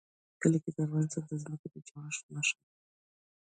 [0.41, 2.69] کلي د افغانستان د ځمکې د جوړښت نښه ده.